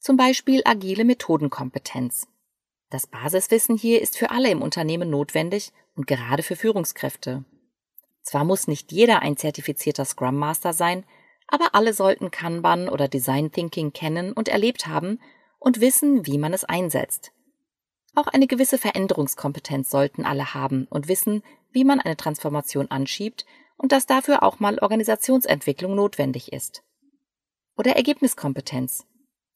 Zum 0.00 0.16
Beispiel 0.16 0.62
agile 0.64 1.04
Methodenkompetenz. 1.04 2.26
Das 2.90 3.06
Basiswissen 3.06 3.76
hier 3.76 4.02
ist 4.02 4.18
für 4.18 4.30
alle 4.30 4.50
im 4.50 4.60
Unternehmen 4.60 5.08
notwendig 5.08 5.72
und 5.94 6.06
gerade 6.06 6.42
für 6.42 6.56
Führungskräfte. 6.56 7.44
Zwar 8.22 8.44
muss 8.44 8.66
nicht 8.66 8.92
jeder 8.92 9.22
ein 9.22 9.36
zertifizierter 9.36 10.04
Scrum 10.04 10.36
Master 10.36 10.72
sein, 10.72 11.04
aber 11.48 11.74
alle 11.74 11.92
sollten 11.92 12.30
Kanban 12.30 12.88
oder 12.88 13.08
Design 13.08 13.52
Thinking 13.52 13.92
kennen 13.92 14.32
und 14.32 14.48
erlebt 14.48 14.86
haben 14.86 15.20
und 15.58 15.80
wissen, 15.80 16.26
wie 16.26 16.38
man 16.38 16.52
es 16.52 16.64
einsetzt. 16.64 17.32
Auch 18.14 18.26
eine 18.26 18.46
gewisse 18.46 18.78
Veränderungskompetenz 18.78 19.90
sollten 19.90 20.24
alle 20.24 20.54
haben 20.54 20.86
und 20.90 21.08
wissen, 21.08 21.42
wie 21.70 21.84
man 21.84 22.00
eine 22.00 22.16
Transformation 22.16 22.90
anschiebt 22.90 23.46
und 23.76 23.92
dass 23.92 24.06
dafür 24.06 24.42
auch 24.42 24.60
mal 24.60 24.78
Organisationsentwicklung 24.78 25.94
notwendig 25.94 26.52
ist. 26.52 26.82
Oder 27.76 27.96
Ergebniskompetenz. 27.96 29.06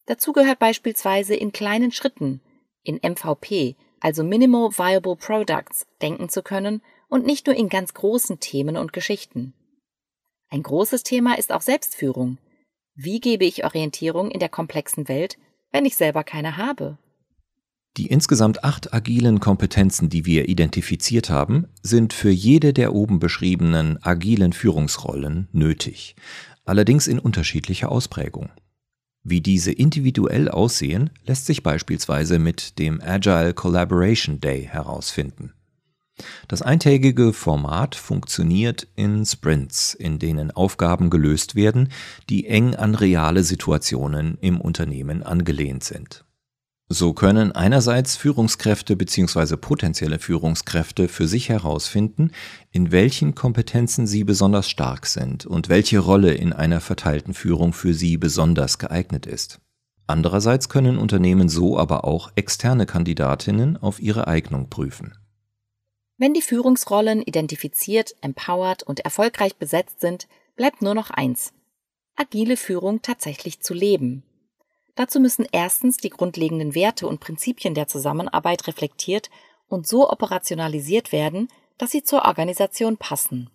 Dazu 0.07 0.33
gehört 0.33 0.59
beispielsweise 0.59 1.35
in 1.35 1.53
kleinen 1.53 1.93
Schritten 1.93 2.41
in 2.83 2.97
MVP, 2.97 3.77
also 4.01 4.23
Minimal 4.23 4.71
Viable 4.71 5.17
Products, 5.17 5.87
denken 6.01 6.29
zu 6.29 6.43
können 6.43 6.83
und 7.09 7.27
nicht 7.27 7.47
nur 7.47 7.57
in 7.57 7.69
ganz 7.69 7.95
großen 7.95 8.41
Themen 8.41 8.77
und 8.77 8.93
Geschichten. 8.93 9.55
Ein 10.49 10.63
großes 10.63 11.03
Thema 11.03 11.39
ist 11.39 11.53
auch 11.53 11.63
Selbstführung. 11.63 12.39
Wie 12.95 13.21
gebe 13.21 13.45
ich 13.45 13.65
Orientierung 13.65 14.31
in 14.31 14.41
der 14.41 14.49
komplexen 14.49 15.09
Welt, 15.09 15.39
wenn 15.73 15.85
ich 15.85 15.97
selber 15.97 16.25
keine 16.25 16.57
habe? 16.57 16.99
Die 17.97 18.07
insgesamt 18.07 18.63
acht 18.63 18.93
agilen 18.93 19.41
Kompetenzen, 19.41 20.11
die 20.11 20.27
wir 20.27 20.49
identifiziert 20.49 21.31
haben, 21.31 21.67
sind 21.83 22.13
für 22.13 22.31
jede 22.31 22.73
der 22.73 22.95
oben 22.95 23.19
beschriebenen 23.19 24.03
agilen 24.03 24.53
Führungsrollen 24.53 25.49
nötig, 25.53 26.15
allerdings 26.65 27.07
in 27.07 27.19
unterschiedlicher 27.19 27.91
Ausprägung. 27.91 28.51
Wie 29.25 29.41
diese 29.41 29.73
individuell 29.73 30.49
aussehen, 30.49 31.11
lässt 31.25 31.47
sich 31.47 31.63
beispielsweise 31.63 32.39
mit 32.39 32.79
dem 32.79 33.01
Agile 33.01 33.55
Collaboration 33.55 34.41
Day 34.41 34.65
herausfinden. 34.65 35.56
Das 36.49 36.63
eintägige 36.63 37.33
Format 37.33 37.97
funktioniert 37.97 38.87
in 38.95 39.27
Sprints, 39.27 39.95
in 39.95 40.21
denen 40.21 40.53
Aufgaben 40.53 41.11
gelöst 41.11 41.57
werden, 41.57 41.89
die 42.31 42.47
eng 42.47 42.77
an 42.77 42.95
reale 42.95 43.43
Situationen 43.43 44.39
im 44.41 44.61
Unternehmen 44.61 45.25
angelehnt 45.25 45.83
sind. 45.83 46.25
So 46.89 47.15
können 47.15 47.51
einerseits 47.51 48.15
Führungskräfte 48.17 48.95
bzw. 48.95 49.57
potenzielle 49.57 50.21
Führungskräfte 50.21 51.09
für 51.09 51.27
sich 51.27 51.49
herausfinden, 51.49 52.31
in 52.71 52.93
welchen 52.93 53.35
Kompetenzen 53.35 54.07
sie 54.07 54.23
besonders 54.23 54.71
stark 54.71 55.07
sind 55.07 55.47
und 55.47 55.69
welche 55.69 55.99
Rolle 55.99 56.35
in 56.35 56.53
einer 56.53 56.81
verteilten 56.81 57.35
Führung 57.35 57.73
für 57.73 57.93
sie 57.93 58.19
besonders 58.19 58.79
geeignet 58.79 59.27
ist. 59.27 59.59
Andererseits 60.07 60.69
können 60.69 60.97
Unternehmen 60.97 61.49
so 61.49 61.77
aber 61.77 62.05
auch 62.05 62.31
externe 62.37 62.87
Kandidatinnen 62.87 63.77
auf 63.77 64.01
ihre 64.01 64.29
Eignung 64.29 64.71
prüfen. 64.71 65.15
Wenn 66.19 66.33
die 66.33 66.43
Führungsrollen 66.43 67.23
identifiziert, 67.23 68.15
empowered 68.23 68.83
und 68.83 69.01
erfolgreich 69.01 69.57
besetzt 69.57 70.01
sind, 70.01 70.29
bleibt 70.57 70.81
nur 70.81 70.95
noch 70.95 71.11
eins. 71.11 71.53
Agile 72.17 72.57
Führung 72.57 73.03
tatsächlich 73.03 73.61
zu 73.61 73.75
leben. 73.75 74.23
Dazu 74.95 75.21
müssen 75.21 75.47
erstens 75.53 75.99
die 75.99 76.09
grundlegenden 76.09 76.75
Werte 76.75 77.07
und 77.07 77.21
Prinzipien 77.21 77.75
der 77.75 77.87
Zusammenarbeit 77.87 78.67
reflektiert 78.67 79.29
und 79.69 79.87
so 79.87 80.09
operationalisiert 80.11 81.13
werden, 81.13 81.49
dass 81.77 81.91
sie 81.91 82.03
zur 82.03 82.25
Organisation 82.25 82.97
passen. 82.97 83.51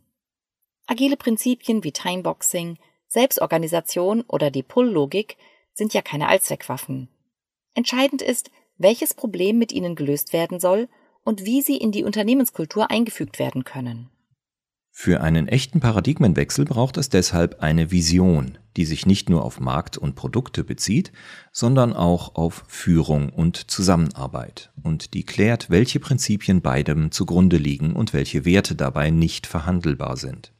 Agile 0.85 1.17
Prinzipien 1.17 1.83
wie 1.83 1.91
Timeboxing, 1.91 2.77
Selbstorganisation 3.07 4.21
oder 4.27 4.51
die 4.51 4.61
Pull-Logik 4.61 5.37
sind 5.73 5.95
ja 5.95 6.03
keine 6.03 6.27
Allzweckwaffen. 6.27 7.09
Entscheidend 7.73 8.21
ist, 8.21 8.51
welches 8.77 9.15
Problem 9.15 9.57
mit 9.57 9.71
ihnen 9.71 9.95
gelöst 9.95 10.33
werden 10.33 10.59
soll 10.59 10.87
und 11.23 11.45
wie 11.45 11.61
sie 11.61 11.77
in 11.77 11.91
die 11.91 12.03
Unternehmenskultur 12.03 12.91
eingefügt 12.91 13.39
werden 13.39 13.63
können. 13.63 14.09
Für 14.93 15.21
einen 15.21 15.47
echten 15.47 15.79
Paradigmenwechsel 15.79 16.65
braucht 16.65 16.97
es 16.97 17.09
deshalb 17.09 17.61
eine 17.63 17.91
Vision, 17.91 18.57
die 18.75 18.85
sich 18.85 19.05
nicht 19.05 19.29
nur 19.29 19.43
auf 19.43 19.59
Markt 19.59 19.97
und 19.97 20.15
Produkte 20.15 20.65
bezieht, 20.65 21.13
sondern 21.53 21.93
auch 21.93 22.35
auf 22.35 22.65
Führung 22.67 23.29
und 23.29 23.71
Zusammenarbeit 23.71 24.71
und 24.83 25.13
die 25.13 25.23
klärt, 25.23 25.69
welche 25.69 25.99
Prinzipien 26.01 26.61
beidem 26.61 27.11
zugrunde 27.11 27.57
liegen 27.57 27.93
und 27.93 28.13
welche 28.13 28.43
Werte 28.43 28.75
dabei 28.75 29.09
nicht 29.11 29.47
verhandelbar 29.47 30.17
sind. 30.17 30.53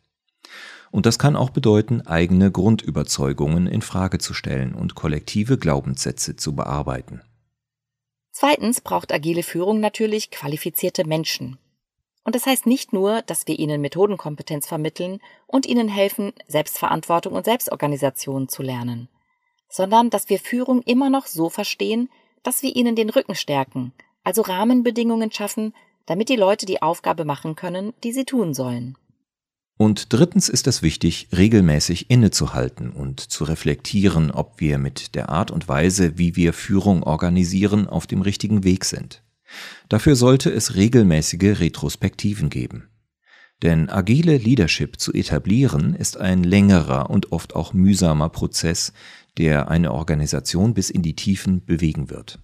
Und 0.92 1.06
das 1.06 1.20
kann 1.20 1.36
auch 1.36 1.52
bedeuten, 1.52 2.02
eigene 2.02 2.52
Grundüberzeugungen 2.52 3.68
in 3.68 3.82
Frage 3.82 4.18
zu 4.18 4.34
stellen 4.34 4.74
und 4.74 4.96
kollektive 4.96 5.58
Glaubenssätze 5.58 6.36
zu 6.36 6.56
bearbeiten. 6.56 7.22
Zweitens 8.32 8.82
braucht 8.82 9.12
agile 9.12 9.44
Führung 9.44 9.80
natürlich 9.80 10.32
qualifizierte 10.32 11.06
Menschen, 11.06 11.58
und 12.24 12.36
das 12.36 12.46
heißt 12.46 12.68
nicht 12.68 12.94
nur, 12.94 13.22
dass 13.24 13.48
wir 13.48 13.58
ihnen 13.58 13.82
Methodenkompetenz 13.82 14.68
vermitteln 14.68 15.20
und 15.48 15.66
ihnen 15.66 15.88
helfen, 15.88 16.34
Selbstverantwortung 16.48 17.34
und 17.34 17.46
Selbstorganisation 17.46 18.48
zu 18.48 18.62
lernen, 18.62 19.10
sondern 19.70 20.10
dass 20.10 20.30
wir 20.30 20.40
Führung 20.40 20.82
immer 20.84 21.10
noch 21.10 21.26
so 21.26 21.50
verstehen, 21.50 22.10
dass 22.44 22.62
wir 22.62 22.76
ihnen 22.76 22.96
den 22.96 23.10
Rücken 23.10 23.36
stärken, 23.36 23.94
also 24.24 24.44
Rahmenbedingungen 24.44 25.32
schaffen, 25.32 25.74
damit 26.06 26.30
die 26.30 26.36
Leute 26.36 26.66
die 26.66 26.82
Aufgabe 26.82 27.26
machen 27.26 27.56
können, 27.56 27.94
die 28.04 28.12
sie 28.12 28.26
tun 28.26 28.54
sollen. 28.54 28.98
Und 29.82 30.14
drittens 30.14 30.48
ist 30.48 30.68
es 30.68 30.84
wichtig, 30.84 31.30
regelmäßig 31.36 32.12
innezuhalten 32.12 32.92
und 32.92 33.20
zu 33.20 33.46
reflektieren, 33.46 34.30
ob 34.30 34.60
wir 34.60 34.78
mit 34.78 35.16
der 35.16 35.30
Art 35.30 35.50
und 35.50 35.68
Weise, 35.68 36.20
wie 36.20 36.36
wir 36.36 36.54
Führung 36.54 37.02
organisieren, 37.02 37.88
auf 37.88 38.06
dem 38.06 38.22
richtigen 38.22 38.64
Weg 38.64 38.86
sind. 38.86 39.24
Dafür 39.90 40.16
sollte 40.16 40.52
es 40.52 40.76
regelmäßige 40.76 41.60
Retrospektiven 41.60 42.52
geben. 42.52 42.92
Denn 43.64 43.90
agile 43.90 44.38
Leadership 44.38 45.00
zu 45.00 45.14
etablieren 45.14 45.96
ist 45.96 46.16
ein 46.16 46.44
längerer 46.44 47.10
und 47.10 47.32
oft 47.32 47.56
auch 47.56 47.74
mühsamer 47.74 48.30
Prozess, 48.30 48.94
der 49.40 49.72
eine 49.72 49.94
Organisation 49.94 50.76
bis 50.76 50.92
in 50.92 51.02
die 51.02 51.16
Tiefen 51.16 51.66
bewegen 51.66 52.12
wird. 52.12 52.38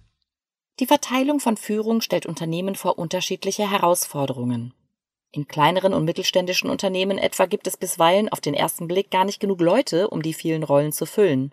Die 0.80 0.86
Verteilung 0.86 1.38
von 1.38 1.56
Führung 1.56 2.00
stellt 2.00 2.26
Unternehmen 2.26 2.74
vor 2.74 2.98
unterschiedliche 2.98 3.70
Herausforderungen. 3.70 4.74
In 5.30 5.46
kleineren 5.46 5.92
und 5.92 6.04
mittelständischen 6.04 6.70
Unternehmen 6.70 7.18
etwa 7.18 7.46
gibt 7.46 7.66
es 7.66 7.76
bisweilen 7.76 8.28
auf 8.30 8.40
den 8.40 8.54
ersten 8.54 8.88
Blick 8.88 9.10
gar 9.10 9.24
nicht 9.24 9.40
genug 9.40 9.60
Leute, 9.60 10.08
um 10.08 10.22
die 10.22 10.32
vielen 10.32 10.62
Rollen 10.62 10.92
zu 10.92 11.04
füllen. 11.04 11.52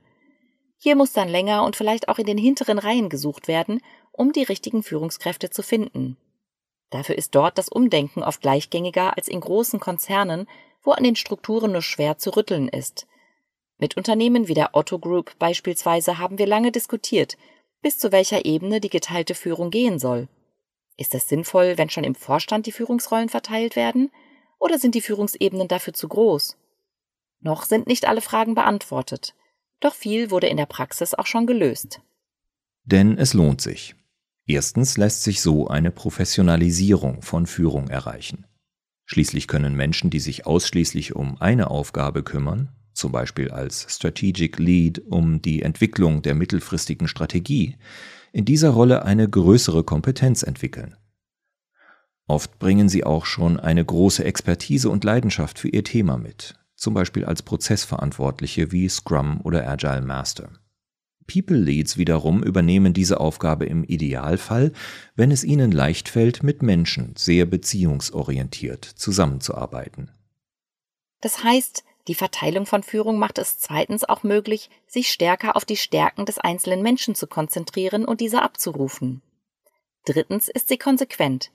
Hier 0.78 0.96
muss 0.96 1.14
dann 1.14 1.28
länger 1.28 1.64
und 1.64 1.76
vielleicht 1.76 2.08
auch 2.08 2.18
in 2.18 2.26
den 2.26 2.38
hinteren 2.38 2.80
Reihen 2.80 3.10
gesucht 3.10 3.48
werden, 3.48 3.82
um 4.12 4.32
die 4.32 4.44
richtigen 4.44 4.84
Führungskräfte 4.84 5.50
zu 5.50 5.62
finden. 5.62 6.18
Dafür 6.90 7.18
ist 7.18 7.36
dort 7.36 7.58
das 7.58 7.70
Umdenken 7.70 8.24
oft 8.24 8.42
gleichgängiger 8.42 9.18
als 9.18 9.28
in 9.28 9.42
großen 9.42 9.80
Konzernen, 9.80 10.48
wo 10.84 10.92
an 10.92 11.04
den 11.04 11.16
Strukturen 11.16 11.72
nur 11.72 11.82
schwer 11.82 12.18
zu 12.18 12.36
rütteln 12.36 12.70
ist. 12.70 13.08
Mit 13.78 13.98
Unternehmen 13.98 14.48
wie 14.48 14.54
der 14.54 14.70
Otto 14.74 15.00
Group 15.00 15.38
beispielsweise 15.38 16.18
haben 16.18 16.38
wir 16.38 16.48
lange 16.48 16.72
diskutiert, 16.72 17.38
bis 17.82 18.00
zu 18.00 18.12
welcher 18.12 18.46
Ebene 18.46 18.80
die 18.80 18.90
geteilte 18.90 19.36
Führung 19.36 19.70
gehen 19.70 20.00
soll. 20.00 20.30
Ist 20.98 21.14
es 21.14 21.28
sinnvoll, 21.28 21.78
wenn 21.78 21.90
schon 21.90 22.04
im 22.04 22.16
Vorstand 22.16 22.66
die 22.66 22.72
Führungsrollen 22.72 23.30
verteilt 23.30 23.76
werden? 23.76 24.12
Oder 24.60 24.80
sind 24.80 24.96
die 24.96 25.02
Führungsebenen 25.02 25.68
dafür 25.68 25.94
zu 25.94 26.08
groß? 26.08 26.58
Noch 27.42 27.64
sind 27.64 27.88
nicht 27.88 28.08
alle 28.08 28.22
Fragen 28.22 28.56
beantwortet, 28.56 29.36
doch 29.80 29.94
viel 29.94 30.32
wurde 30.32 30.48
in 30.48 30.58
der 30.58 30.66
Praxis 30.66 31.14
auch 31.14 31.28
schon 31.28 31.46
gelöst. 31.46 32.02
Denn 32.86 33.18
es 33.18 33.34
lohnt 33.34 33.62
sich. 33.62 33.96
Erstens 34.48 34.98
lässt 34.98 35.24
sich 35.24 35.42
so 35.42 35.68
eine 35.68 35.92
Professionalisierung 35.92 37.22
von 37.22 37.48
Führung 37.48 37.88
erreichen. 37.90 38.46
Schließlich 39.06 39.48
können 39.48 39.76
Menschen, 39.76 40.10
die 40.10 40.20
sich 40.20 40.46
ausschließlich 40.46 41.16
um 41.16 41.40
eine 41.42 41.70
Aufgabe 41.70 42.24
kümmern, 42.24 42.70
zum 42.94 43.12
Beispiel 43.12 43.52
als 43.52 43.86
Strategic 43.90 44.58
Lead 44.58 45.00
um 45.08 45.42
die 45.42 45.62
Entwicklung 45.62 46.22
der 46.22 46.34
mittelfristigen 46.34 47.08
Strategie, 47.08 47.76
in 48.36 48.44
dieser 48.44 48.72
Rolle 48.72 49.06
eine 49.06 49.30
größere 49.30 49.86
Kompetenz 49.86 50.44
entwickeln. 50.44 50.98
Oft 52.28 52.60
bringen 52.60 52.90
sie 52.90 53.06
auch 53.06 53.26
schon 53.26 53.58
eine 53.58 53.86
große 53.86 54.26
Expertise 54.26 54.90
und 54.90 55.06
Leidenschaft 55.06 55.58
für 55.58 55.70
ihr 55.70 55.86
Thema 55.86 56.18
mit, 56.18 56.56
zum 56.76 56.94
Beispiel 56.94 57.24
als 57.24 57.44
Prozessverantwortliche 57.44 58.74
wie 58.74 58.90
Scrum 58.90 59.40
oder 59.42 59.66
Agile 59.70 60.02
Master. 60.02 60.50
People 61.32 61.56
Leads 61.56 61.96
wiederum 61.96 62.44
übernehmen 62.44 62.92
diese 62.92 63.22
Aufgabe 63.22 63.68
im 63.68 63.86
Idealfall, 63.86 64.74
wenn 65.16 65.32
es 65.32 65.46
ihnen 65.46 65.72
leicht 65.72 66.10
fällt, 66.10 66.44
mit 66.44 66.62
Menschen 66.62 67.14
sehr 67.16 67.46
beziehungsorientiert 67.46 68.84
zusammenzuarbeiten. 68.84 70.12
Das 71.22 71.42
heißt, 71.42 71.86
die 72.08 72.16
Verteilung 72.16 72.66
von 72.66 72.84
Führung 72.84 73.18
macht 73.18 73.40
es 73.40 73.58
zweitens 73.58 74.04
auch 74.04 74.24
möglich, 74.24 74.70
sich 74.88 75.12
stärker 75.12 75.56
auf 75.56 75.66
die 75.66 75.78
Stärken 75.78 76.26
des 76.26 76.38
einzelnen 76.38 76.84
Menschen 76.84 77.16
zu 77.16 77.26
konzentrieren 77.26 78.06
und 78.06 78.22
diese 78.22 78.42
abzurufen. 78.42 79.22
Drittens 80.06 80.48
ist 80.48 80.68
sie 80.68 80.78
konsequent. 80.78 81.52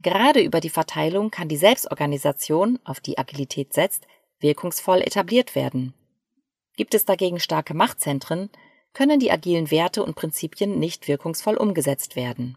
Gerade 0.00 0.40
über 0.40 0.60
die 0.60 0.70
Verteilung 0.70 1.30
kann 1.30 1.48
die 1.48 1.58
Selbstorganisation, 1.58 2.78
auf 2.84 3.00
die 3.00 3.18
Agilität 3.18 3.74
setzt, 3.74 4.06
wirkungsvoll 4.40 5.02
etabliert 5.02 5.54
werden. 5.54 5.94
Gibt 6.76 6.94
es 6.94 7.04
dagegen 7.04 7.38
starke 7.38 7.74
Machtzentren, 7.74 8.50
können 8.94 9.20
die 9.20 9.30
agilen 9.30 9.70
Werte 9.70 10.02
und 10.02 10.16
Prinzipien 10.16 10.78
nicht 10.78 11.06
wirkungsvoll 11.06 11.56
umgesetzt 11.56 12.16
werden. 12.16 12.56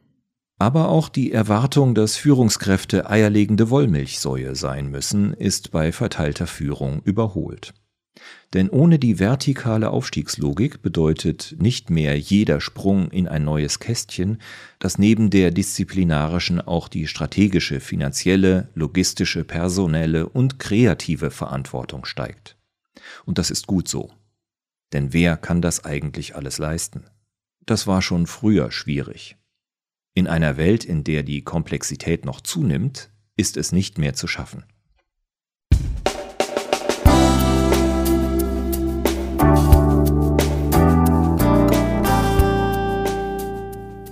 Aber 0.58 0.88
auch 0.88 1.10
die 1.10 1.32
Erwartung, 1.32 1.96
dass 1.96 2.16
Führungskräfte 2.16 3.10
eierlegende 3.10 3.70
Wollmilchsäue 3.70 4.56
sein 4.56 4.90
müssen, 4.90 5.34
ist 5.34 5.72
bei 5.72 5.92
verteilter 5.92 6.48
Führung 6.48 7.02
überholt. 7.04 7.74
Denn 8.54 8.70
ohne 8.70 8.98
die 8.98 9.20
vertikale 9.20 9.90
Aufstiegslogik 9.90 10.82
bedeutet 10.82 11.56
nicht 11.60 11.90
mehr 11.90 12.18
jeder 12.18 12.62
Sprung 12.62 13.12
in 13.12 13.28
ein 13.28 13.44
neues 13.44 13.80
Kästchen, 13.80 14.38
dass 14.80 14.98
neben 14.98 15.30
der 15.30 15.52
disziplinarischen 15.52 16.62
auch 16.62 16.88
die 16.88 17.08
strategische, 17.08 17.82
finanzielle, 17.82 18.70
logistische, 18.74 19.44
personelle 19.44 20.30
und 20.30 20.60
kreative 20.60 21.32
Verantwortung 21.32 22.06
steigt. 22.06 22.56
Und 23.26 23.38
das 23.38 23.52
ist 23.52 23.68
gut 23.68 23.90
so. 23.90 24.12
Denn 24.94 25.12
wer 25.12 25.36
kann 25.36 25.62
das 25.62 25.84
eigentlich 25.84 26.38
alles 26.38 26.58
leisten? 26.58 27.04
Das 27.66 27.88
war 27.88 28.02
schon 28.02 28.26
früher 28.28 28.72
schwierig. 28.72 29.36
In 30.18 30.28
einer 30.28 30.56
Welt, 30.56 30.86
in 30.86 31.04
der 31.04 31.24
die 31.24 31.44
Komplexität 31.44 32.24
noch 32.24 32.40
zunimmt, 32.40 33.10
ist 33.36 33.58
es 33.58 33.74
nicht 33.74 33.98
mehr 33.98 34.14
zu 34.14 34.28
schaffen. 34.28 34.64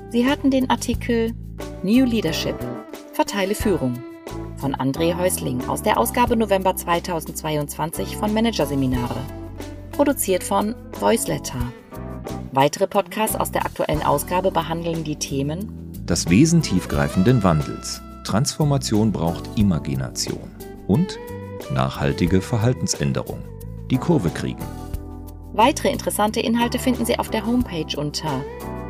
Sie 0.09 0.27
hörten 0.27 0.51
den 0.51 0.69
Artikel 0.69 1.33
New 1.83 2.03
Leadership 2.03 2.57
Verteile 3.13 3.55
Führung 3.55 3.97
von 4.57 4.75
André 4.75 5.15
Häusling 5.17 5.61
aus 5.69 5.83
der 5.83 5.97
Ausgabe 5.97 6.35
November 6.35 6.75
2022 6.75 8.17
von 8.17 8.33
Managerseminare, 8.33 9.21
produziert 9.93 10.43
von 10.43 10.75
Voiceletter. 10.99 11.71
Weitere 12.51 12.87
Podcasts 12.87 13.37
aus 13.37 13.51
der 13.51 13.65
aktuellen 13.65 14.03
Ausgabe 14.03 14.51
behandeln 14.51 15.05
die 15.05 15.15
Themen 15.15 15.83
das 16.13 16.29
Wesen 16.29 16.61
tiefgreifenden 16.61 17.41
Wandels. 17.41 17.99
Transformation 18.23 19.11
braucht 19.11 19.57
Imagination 19.57 20.51
und 20.85 21.17
nachhaltige 21.73 22.39
Verhaltensänderung. 22.39 23.39
Die 23.89 23.97
Kurve 23.97 24.29
kriegen. 24.29 24.61
Weitere 25.53 25.89
interessante 25.89 26.39
Inhalte 26.39 26.77
finden 26.77 27.03
Sie 27.03 27.17
auf 27.17 27.31
der 27.31 27.43
Homepage 27.47 27.97
unter 27.97 28.43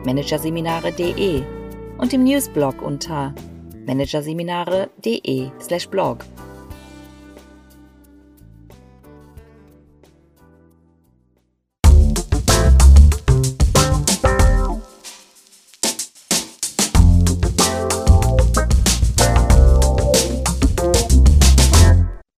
managerseminare.de 0.04 1.44
und 1.98 2.12
im 2.12 2.26
Newsblog 2.26 2.82
unter 2.82 3.34
managerseminare.de/blog. 3.88 6.26